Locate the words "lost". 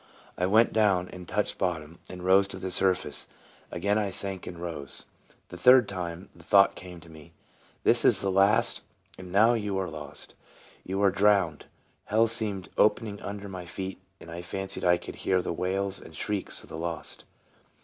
9.91-10.33, 16.77-17.23